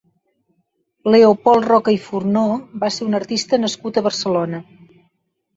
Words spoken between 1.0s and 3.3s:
Leopold Roca i Furnó va ser un